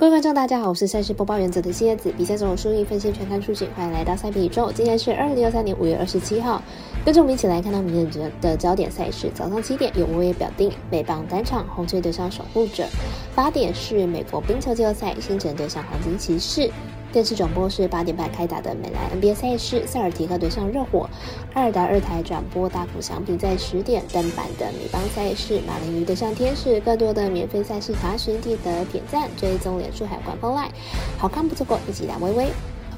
[0.00, 2.10] 各位观众，大家好，我是赛事播报原则的蝎子。
[2.16, 4.72] 比赛中有输赢分析全看数据，欢迎来到赛比宇宙。
[4.72, 6.62] 今天是二零二三年五月二十七号，
[7.04, 9.30] 跟着我们一起来看到明天的焦点赛事。
[9.34, 12.86] 早上七点有微微表定美棒单场，红雀对上守护者；
[13.34, 16.70] 八点是美国冰球季后赛，星辰对上黄金骑士。
[17.12, 21.10] 电视转播是八点半开打的美兰 NBA 赛事，塞尔提克对上热火。
[21.52, 26.78] 二打二台转播大谷翔平在十点登板的美邦赛事，马林鱼对上天使。
[26.80, 30.70] 更多的免费赛事查询，记得点赞、追踪脸书海官方 LINE，
[31.18, 32.46] 好看不错过，一起来微微。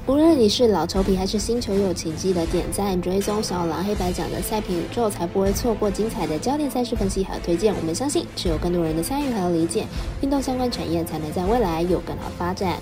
[0.07, 7.75] 无论你是老球皮还是新球友，请记得点赞、追踪小狼黑白奖的赛评宇宙，才不会错过精彩的焦点赛事分析和推荐。
[7.75, 9.87] 我们相信，只有更多人的参与和理解，
[10.21, 12.77] 运动相关产业才能在未来有更好发展。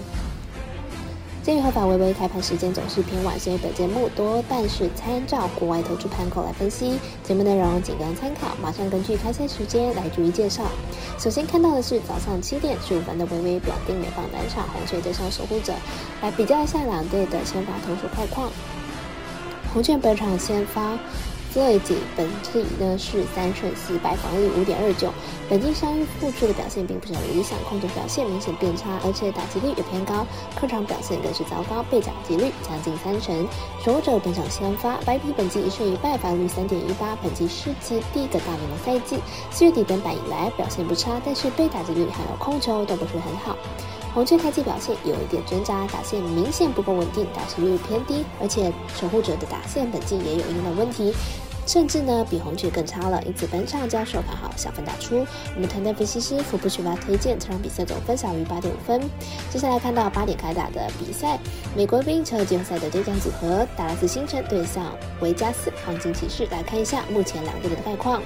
[1.42, 6.98] 鉴于合法微微开盘时间总是偏晚，所以本节目多半是参照国外投资盘口来分析。
[7.24, 10.64] 节目内容仅供参考，马上根据开赛时间来逐一介绍。
[11.18, 15.72] 首先看到的是早上七点十五分的微微表定美棒单场红雀对上守护者，
[16.20, 18.50] 来比较一下两队的先发投手概况。
[19.72, 20.98] 红雀本场先发。
[21.52, 25.12] 最近本季呢是三胜四败，防御五点二九。
[25.48, 30.24] 本季伤愈复出的表现并不是很理想，控球表现明显变差，而且打击率也偏高。
[30.54, 33.44] 客场表现更是糟糕，被打击率将近三成。
[33.84, 37.16] 守护者本场先发，白皮本季一胜一败，防御率三点一八。
[37.20, 39.18] 本季世纪第一个大联盟赛季，
[39.50, 43.58] 四月底登板以来表现不差，但是被打击率还有控球都不是很好。
[44.12, 51.14] 红雀开季表现有一点挣扎，打线明显不够稳定，打击率偏低，而且守护者的打线本季也有一定的问题。
[51.70, 53.22] 甚至呢，比红雀更差了。
[53.22, 55.24] 因此，本场将授看好小分打出。
[55.54, 59.00] 我们团队分析师福布奇巴推荐这场比赛总分小于八点五分。
[59.50, 61.38] 接下来看到八点开打的比赛，
[61.76, 66.44] 美国冰球季后赛的对战组合，达拉斯星辰对上维加斯黄金骑士。
[66.50, 68.20] 来看一下目前两队的概况。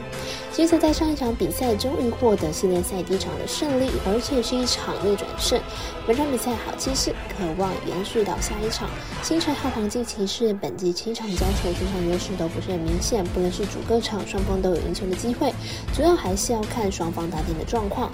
[0.51, 5.61] 星辰在上一场比赛终于获得系列赛第一场的胜利，而且是一场逆转胜。
[6.06, 8.89] 本场比赛好气势，渴望延续到下一场。
[9.23, 13.23] 星辰和黄金骑士本季七场交手，主场优势都不是很明显。
[13.34, 15.52] 不论是主客场，双方都有赢球的机会，
[15.92, 18.11] 主要还是要看双方打点的状况。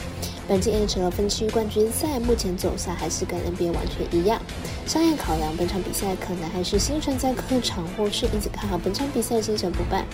[0.48, 4.40] 本届 NHL 分区冠军赛目前走向还是跟 NBA 完全一样。
[4.86, 10.04] 商业考量，本场比赛可能还是星辰在客场，或是因此看好本场比赛星辰不败。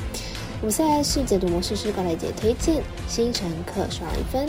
[0.63, 4.49] 五赛是解读模式是高来姐推荐星辰客爽一分。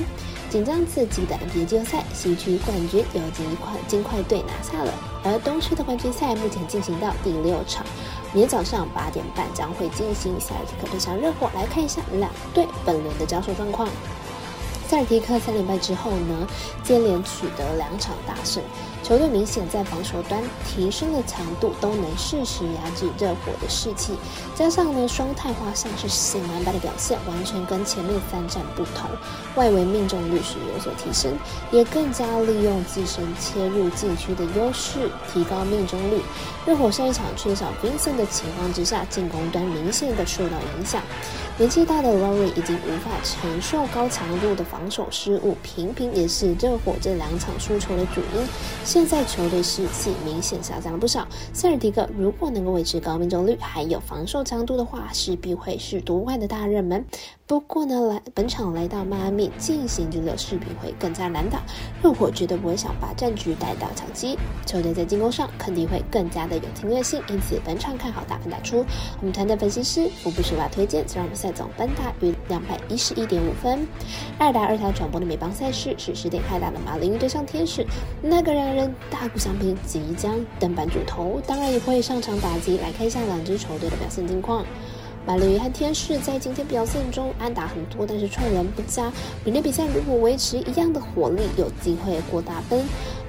[0.49, 4.93] 紧张刺激的 NBA 季后赛，西区冠军由金块金块队拿下了，
[5.25, 7.85] 而东区的冠军赛目前进行到第六场。
[8.31, 13.89] 明天早上八点半将会进行塞尔提克对上热火，来看一下两队本轮的交手状况。
[14.87, 16.47] 塞尔提克三连败之后呢，
[16.81, 18.63] 接连取得两场大胜。
[19.03, 24.13] 球队明显在防守端提升了强度，都能适时压制热火的士气。
[24.55, 29.09] 加上呢，双泰花像是显完败的表现，完全跟前面三战不同。
[29.55, 31.37] 外围命中率是有所提升，
[31.71, 36.21] 也更加利用自身切入禁区的优势，提高命中率。
[36.65, 41.01] 热火上一场缺少 Vincent 的情况之下，进攻端明显的受到影响。
[41.57, 48.45] 年纪大的 Rory 已经无法承受高强度的防防守失误，频频也是热火这两场输球的主因。
[48.85, 51.27] 现在球队士气明显下降了不少。
[51.51, 57.03] 塞尔迪克如果能够维持高命中率，还有防守强度的话，势必会是夺冠的大热门。
[57.47, 61.61] 不过呢，来本场来到迈阿密进行这个视频会更加难打，
[62.03, 68.85] 热火绝对不会想把战局带到抢七，球队在进攻上肯定会更加的有侵略性，因此本场看好大分打出。
[69.21, 73.87] 我们团队分析师福布斯瓦推荐让我们赛总分大于两百一十一点五分。
[74.37, 77.87] 二打二条转播的美邦赛事是十点开打的马林对上天使，
[78.21, 82.77] 那个让人大鼓相平即将登板主投，当然也会上场打击。
[82.79, 84.65] 来看一下两支球队的表现近况。
[85.27, 89.11] 马林鱼和天使在今天表现中安打很多，但是创人不佳。
[89.43, 92.81] 明天比赛如果维持一样的火力，有机会过大分。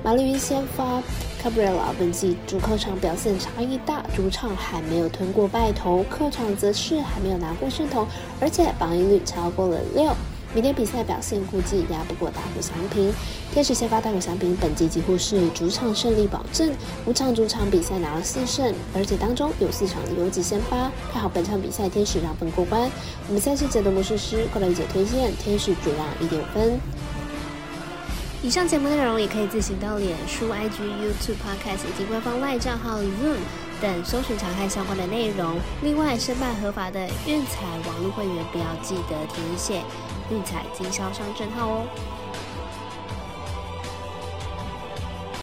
[0.05, 1.03] 马林鱼先发
[1.43, 8.07] Cabrera，本季主客场表现差异大，主场还没有吞过败投，客场则是还没有拿过胜头，
[8.41, 10.15] 而且防御率超过了六。
[10.55, 13.13] 明天比赛表现估计压不过大虎翔平。
[13.53, 16.73] 天使先发大虎翔平本季几乎是主场胜利保证，
[17.05, 20.91] 五场主场比赛拿了四胜，而且当中有四场游击先发。
[21.13, 22.91] 看好本场比赛天使让分过关。
[23.27, 26.81] 我们赛事解读魔术师过来解推荐天使主让一点五分。
[28.41, 33.37] 以上节目内容也可以自行到脸书、IG、YouTube、Podcast 以及官方外账号 Zoom
[33.81, 35.59] 等搜寻查看相关的内容。
[35.83, 39.83] 另外，申办合法的运彩网络会员，不要记得填写。
[40.31, 41.87] 运彩经销商证号哦。